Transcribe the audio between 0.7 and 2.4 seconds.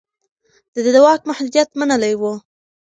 ده د واک محدوديت منلی و.